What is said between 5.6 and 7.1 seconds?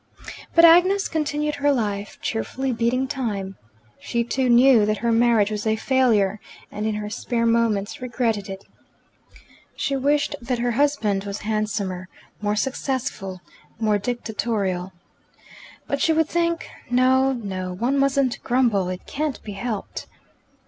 a failure, and in her